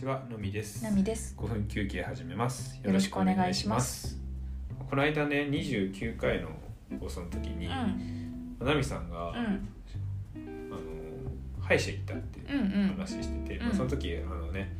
[0.00, 0.82] ちはのみです。
[0.82, 1.34] なみです。
[1.36, 2.80] 5分休憩始めます。
[2.82, 4.18] よろしくお願いします。
[4.88, 6.48] この間ね29回の
[6.98, 10.80] 放送の時に、うん、なみさんが、うん、あの
[11.60, 13.66] 歯医者行ったってうん、うん、話してて、うん。
[13.66, 14.74] まあその時あのね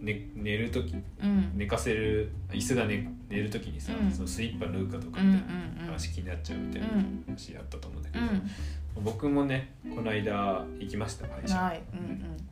[0.00, 4.12] ね寝る時うん、寝かせる椅子が寝寝る時にさ、うん。
[4.12, 11.56] そのスリッパ縫うかとかうん、うみんたいな話気になっちゃうみたいなうん話あったと思うんだけど、うん、僕もねこの間行きました歯医者。
[11.56, 11.82] ない、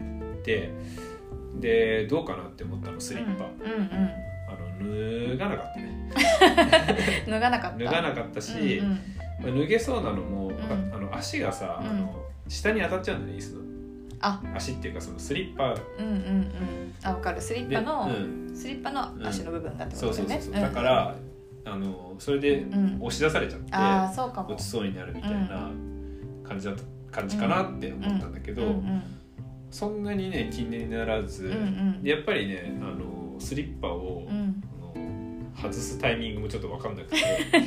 [0.00, 0.72] うん、で
[1.58, 3.88] でどうかなって思ったのスリッパ、うん、うん、うん、
[4.48, 6.10] あの脱がなかったね。
[7.26, 7.84] 脱がなかった。
[7.84, 8.96] 脱がなかったし、うん、ま
[9.44, 10.52] あ脱げそうなのも、ん。
[10.94, 11.88] あの足がさ、うん。
[11.88, 13.60] あの下に当たっちゃうんだよね椅子の。
[14.22, 15.74] あ、足っていうかそのスリッパ。
[15.98, 17.40] うん、うん、うん、あ、わかる。
[17.40, 20.34] スリッで、パの、うん、スリッパの足の部分だってことだよね。
[20.34, 21.14] そうそうそう、だから
[21.64, 24.50] あのそれでうん、押し出されちゃって、ああ、そうかも。
[24.50, 24.68] 落ち。
[24.68, 25.70] そうになるみたいな
[26.42, 26.74] 感じだ
[27.10, 29.02] 感じかなって思ったんだけど、うん、うん、
[29.70, 31.56] そんなにね気にならず、うん、う
[31.98, 34.62] ん、でやっぱりねあのスリッパを、うん、
[35.60, 37.16] 外すタイミングもちょっと分かんなくて。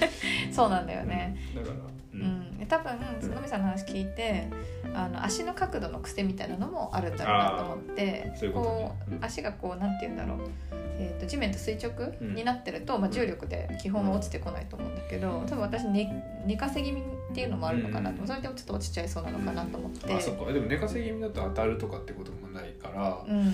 [0.52, 1.38] そうなんだよね。
[1.56, 1.80] だから、う
[2.14, 2.22] うん。
[2.62, 4.48] ん、多分そのみさんの話聞いて
[4.94, 8.36] あの足の角度の癖みたいなのもあるんだろうなと思ってね。
[8.54, 9.24] こううん。
[9.24, 10.50] 足がこうなんて言うんだろう、
[11.00, 11.92] えー、と地面と垂直
[12.22, 12.36] うん。
[12.36, 18.28] になってると、まあ、重力で基本は落ちてこないと思うんだけど多分私寝寝かせ気味っていうのもあるのかなと、うん。
[18.28, 20.14] それでもちょっと落ちちゃいそうなのかなと思って。
[20.14, 20.52] あそっか。
[20.52, 23.54] でも寝かせ気味だと当たるとかってこともないから、うん、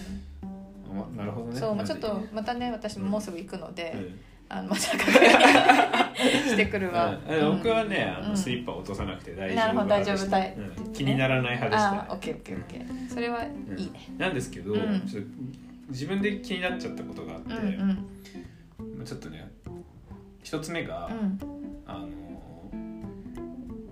[0.96, 1.60] まなるほどね。
[1.60, 4.20] そう、まあ、ちょっとまたね私ももうすぐ行くので、うん。
[4.52, 6.18] あのまた確認
[6.50, 7.58] してくるわ、うん。
[7.58, 8.30] 僕はねあうん。
[8.30, 10.94] のスリッパ落とさなくて大丈夫なるほど大丈夫だいうん。
[10.94, 11.98] 気にならない派でしたね。
[12.00, 13.10] ああオッケーオッケーオッケー。
[13.14, 13.48] それはい
[13.84, 14.10] いね。
[14.18, 14.74] なんですけど、
[15.90, 18.06] 自分で気になっちゃったことがあって、うん
[19.00, 19.06] うん。
[19.06, 19.52] ちょっとね
[20.44, 21.40] 一つ目が、うん。
[21.86, 22.08] あの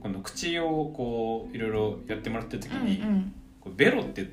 [0.02, 3.34] この口をこういろいろやってもらってる時うんに、うん。
[3.60, 4.28] こうベロって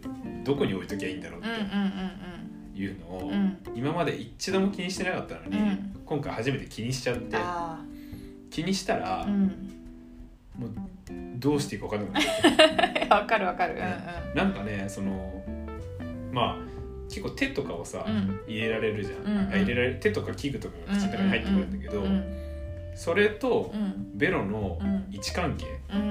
[0.44, 5.96] どこに置いときゃいいんだろうっうんうんていうのを、うんうん今まで一度も気にしてなかったのに、うん。
[6.06, 7.80] 今回初めて気にしちゃってあ
[8.50, 9.42] 気にしたら、あうん。
[10.56, 10.70] もう
[11.36, 13.06] どうしていいか分かんなくなって。
[13.10, 13.74] わかるわかる。
[14.34, 15.44] なんかねその
[16.32, 16.73] まあ
[17.14, 18.14] 結構手とかをさ、うん。
[18.16, 19.52] うん入れられるじゃん、うんうん。
[19.52, 22.40] あ入れられる手とか器具とかが口の中に入ってくるんだけど、うん
[22.96, 24.16] それとうん。
[24.16, 25.06] ベロのうん。
[25.10, 26.10] 位置関係うんうんう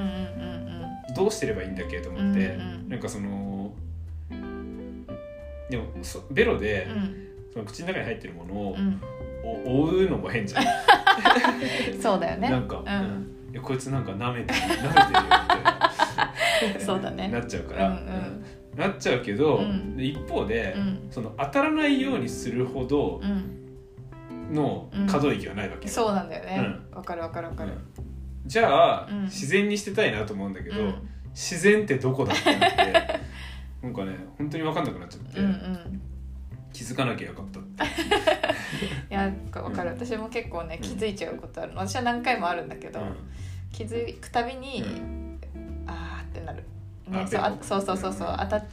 [1.12, 3.74] んどうしてればいいんだっけと思って、うんうんなんかその
[5.70, 7.24] でもそベロでうん。
[7.54, 8.76] その口の中に入ってるものを
[9.44, 10.66] 追うのも変じゃん、う
[12.00, 12.50] んそうだよね。
[12.50, 12.84] なんか、
[13.62, 14.90] こいつなんか舐めてる舐めてるよ
[16.72, 17.28] ってそうだね。
[17.28, 17.94] なっちゃうから、うん。
[17.94, 19.98] うんなっちゃうけど、うん。
[19.98, 21.08] で一方で、うん。
[21.12, 24.54] その当たらないようにするほどうん。
[24.54, 26.76] の可動域はないわけよ、そうなんだよね。
[26.92, 27.72] わかるわかるわかる。
[27.72, 27.78] うん。
[28.46, 29.24] じゃあ、うん。
[29.24, 31.10] 自然にしてたいなと思うんだけど、うん。
[31.34, 32.94] 自然ってどこだってなって
[33.82, 36.02] なんかね本当に分かんなくなっちゃって、うんうん。
[36.72, 37.84] 気づかなきゃよかったって。
[39.10, 39.90] いやわかる。
[39.92, 43.00] 私も結構ね気づいちゃうことある私は何回もあるんだけど
[43.72, 44.84] 気づくたびに
[47.14, 48.64] ねそうあそうそうそうそう当たっ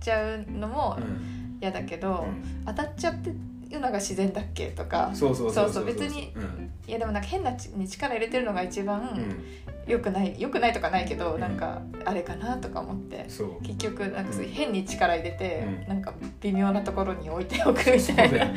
[0.00, 1.58] ちゃうのもうん。
[1.60, 2.64] 嫌だけどうん。
[2.66, 3.30] 当たっちゃって
[3.70, 5.84] るのが自然だっけとかそうそうそうそうそう。
[5.84, 6.70] 別にうん。
[6.86, 9.44] いやでもなんか変なちに力入れてるのが一番うん。
[9.90, 11.40] 良くない良くないとかないけどうん。
[11.40, 13.26] なんかあれかなとか思って
[13.62, 14.50] 結局なんかそううん。
[14.50, 15.88] 変に力入れてうん。
[15.88, 18.44] なんか微妙なところに置いておくみたいな。
[18.46, 18.54] うん。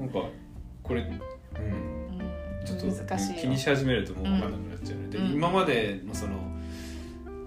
[0.00, 0.20] なんか
[0.82, 1.08] これうん。
[1.10, 1.20] うん。
[2.64, 3.40] ちょっと難しいよ。
[3.42, 5.32] 気にし始めるともう分かんなくなっちゃうので、うん。
[5.32, 6.31] 今までのその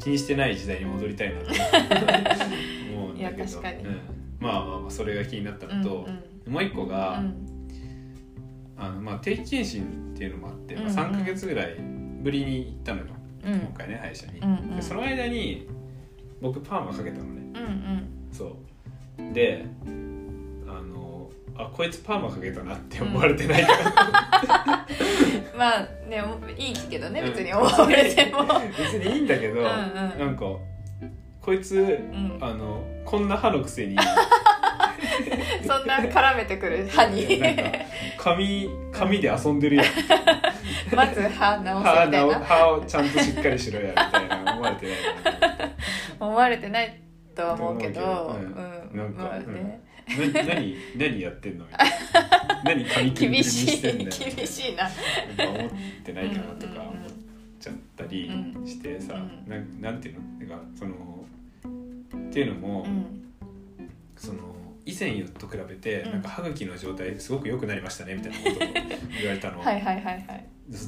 [0.06, 1.48] 気にしてない時代に戻りたいなと。
[2.94, 3.58] 思うんだけど。
[3.58, 3.66] うん。
[4.40, 6.08] まあまあまあそれが気になったのと、
[6.48, 7.34] もう一個うが、ん。
[8.78, 10.98] あのまあ、定期検診っていうのもあって、まあ、うんうん。
[10.98, 11.78] 3か月ぐらい
[12.22, 13.06] ぶりに行ったのよ、
[13.46, 13.54] うん。
[13.54, 14.76] うん今回ね歯医者に、うんうん。
[14.76, 15.68] でその間に
[16.40, 17.42] 僕パーマかけたのね。
[17.56, 18.08] うんうん。
[18.32, 18.46] そ
[19.18, 19.34] う。
[19.34, 19.66] で
[21.58, 24.86] あこいつパーマかけたなって思われてないか。
[25.58, 26.22] まあね
[26.58, 27.30] いいけどねうん。
[27.30, 28.46] 別に思われても。
[28.78, 30.20] 別にいいんだけど、うんうん。
[30.20, 30.46] なんか
[31.42, 31.80] こいつう
[32.14, 32.38] ん。
[32.42, 33.96] あのこんな歯のくせに。
[35.66, 37.42] そんな絡めてくる歯に。
[38.18, 39.86] 髪髪で遊んでるやん。
[40.94, 42.40] まず歯直せみたいな。
[42.40, 44.96] 歯をちゃんとしっかりしろやみたいな思われてない。
[46.20, 47.02] 思われてない
[47.34, 47.92] とは思うけど。
[47.92, 48.52] うけど
[48.92, 48.98] うん。
[48.98, 52.64] なんかまあねな何何やってんのみたいな。
[52.64, 54.84] 何髪キンキンに厳ししてんいだよ厳しいな。
[54.84, 55.72] なんか思っ
[56.04, 56.94] てないかなとか思っ
[57.60, 58.32] ちゃったり
[58.66, 59.50] してさ、うん。
[59.50, 60.22] なんなんていうの？
[60.48, 60.94] なんかその
[62.30, 63.24] っていうのも、うん。
[64.18, 64.40] その
[64.86, 66.12] 以前と比べて、うん。
[66.12, 68.60] なんか歯茎の状態すごく良くなりましたねみたいなことを
[69.20, 70.46] 言われたの、 はいはいはいはい。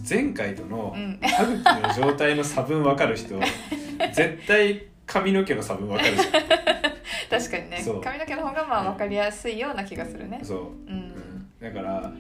[0.09, 1.19] 前回とのうん。
[1.21, 3.39] 歯茎の状態の差分分かる人
[4.13, 6.66] 絶対髪の毛の差分分かるじゃん
[7.29, 7.81] 確かにね。
[7.83, 8.01] そう。
[8.01, 10.39] 髪の毛の方がまあ分かりやすいような気がするね。
[10.44, 10.97] そう、ううん。
[10.97, 12.12] ん、だから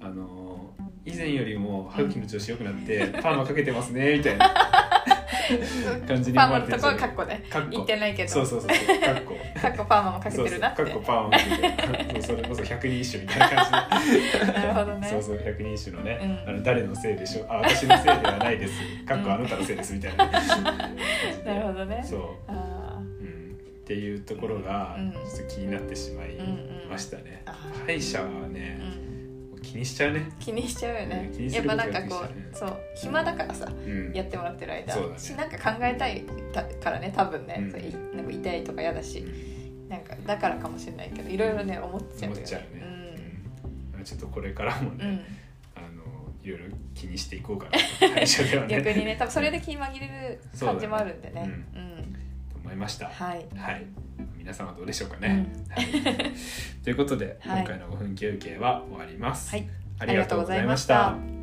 [0.00, 4.52] あのー以前よりも歯茎の調子良くなって、パーマかけてますねみたいな。
[6.06, 7.70] 感じにパーマのとこはカッコねカッコ。
[7.70, 8.28] 言ってないけど。
[8.28, 9.00] そうそうそうそう。
[9.00, 9.34] カッコ。
[9.58, 10.76] カッコパーマもかけてるなって。
[10.76, 10.96] そうそう。
[10.96, 14.52] カッコパーマかけてそうそれこそ百人一首みたいな感じで。
[14.52, 15.08] なるほどね。
[15.08, 16.50] そうそう百人一首のね、うん。
[16.50, 17.46] あの誰のせいでしょう？
[17.48, 18.72] あ私のせいではないです。
[19.06, 20.26] かっこあなたのせいですみたいな、
[21.46, 22.02] なるほどね。
[22.04, 22.52] そう、
[23.88, 25.12] っていうところがうん。
[25.12, 26.36] ちょっと気になってしまい
[26.90, 27.56] ましたね、あ
[27.86, 28.78] 歯医者はーね
[29.54, 29.62] う、ん。
[29.62, 31.30] 気にしちゃうね、気にしちゃうよね。
[31.32, 34.94] うんやっぱなんかこううそう暇だからさうん、やってもらってる間。
[34.94, 35.18] ね。
[35.18, 37.70] しなんか考えたいたからね多分ね、うん。
[37.70, 37.78] そ
[38.16, 39.20] なんか痛いとか嫌だし。
[39.20, 39.88] うん。
[39.88, 42.84] なんかだからかもしれないけどいろいろね思っちゃうよ思っちゃうね、
[43.96, 44.04] うん。
[44.04, 44.96] ちょっとこれからもね、
[45.76, 46.02] うん、あの
[46.42, 48.26] いろいろ気にしていこうかなね。
[48.68, 51.50] 逆にね多分それで気紛れる感じもあるんでね。
[51.72, 51.88] そうん。
[51.96, 51.97] と
[52.68, 53.08] 思いました。
[53.08, 53.46] はい。
[53.56, 53.86] はい。
[54.36, 55.74] 皆さんはどうでしょうかね、うん。
[55.74, 55.86] はい、
[56.84, 57.58] ということで、はい。
[57.60, 59.68] 今回の5分休憩は終わります、はい。
[59.98, 61.37] ありがとうございました